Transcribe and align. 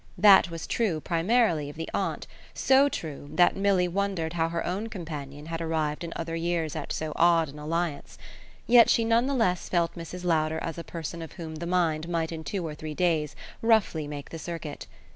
That 0.17 0.49
was 0.49 0.65
true, 0.65 0.99
primarily, 0.99 1.69
of 1.69 1.75
the 1.75 1.87
aunt 1.93 2.25
so 2.55 2.89
true 2.89 3.29
that 3.35 3.55
Milly 3.55 3.87
wondered 3.87 4.33
how 4.33 4.49
her 4.49 4.65
own 4.65 4.89
companion 4.89 5.45
had 5.45 5.61
arrived 5.61 6.03
in 6.03 6.11
other 6.15 6.35
years 6.35 6.75
at 6.75 6.91
so 6.91 7.13
odd 7.15 7.49
an 7.49 7.59
alliance; 7.59 8.17
yet 8.65 8.89
she 8.89 9.05
none 9.05 9.27
the 9.27 9.35
less 9.35 9.69
felt 9.69 9.93
Mrs. 9.93 10.25
Lowder 10.25 10.57
as 10.63 10.79
a 10.79 10.83
person 10.83 11.21
of 11.21 11.33
whom 11.33 11.57
the 11.57 11.67
mind 11.67 12.09
might 12.09 12.31
in 12.31 12.43
two 12.43 12.65
or 12.65 12.73
three 12.73 12.95
days 12.95 13.35
roughly 13.61 14.07
make 14.07 14.31
the 14.31 14.39
circuit. 14.39 14.87